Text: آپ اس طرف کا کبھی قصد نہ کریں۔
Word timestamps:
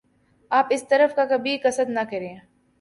آپ 0.51 0.67
اس 0.69 0.87
طرف 0.87 1.15
کا 1.15 1.25
کبھی 1.25 1.57
قصد 1.57 1.89
نہ 1.89 1.99
کریں۔ 2.11 2.35